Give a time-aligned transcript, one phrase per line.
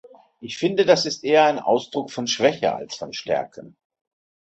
[0.39, 3.75] Ich finde, das ist eher ein Ausdruck von Schwäche als von Stärke!